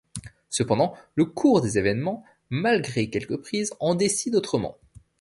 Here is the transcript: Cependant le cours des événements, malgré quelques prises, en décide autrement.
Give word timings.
Cependant 0.49 0.95
le 1.13 1.25
cours 1.25 1.61
des 1.61 1.77
événements, 1.77 2.23
malgré 2.49 3.11
quelques 3.11 3.37
prises, 3.37 3.71
en 3.79 3.93
décide 3.93 4.33
autrement. 4.33 4.79